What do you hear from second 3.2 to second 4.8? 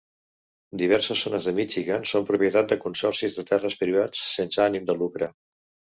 de terres privats sense